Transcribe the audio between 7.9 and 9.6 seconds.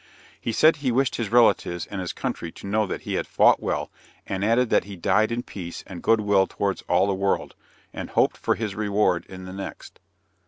and hoped for his reward in the